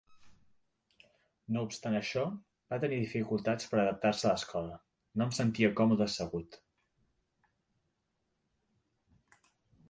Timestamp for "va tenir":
2.73-2.97